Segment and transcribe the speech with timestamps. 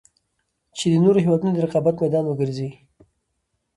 [0.77, 2.69] چـې د نـورو هېـوادونـو د رقـابـت مـيدان وګـرځـي.